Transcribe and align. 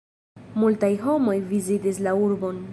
Multaj 0.61 0.89
homoj 1.03 1.37
vizitas 1.53 2.03
la 2.09 2.19
urbon. 2.29 2.63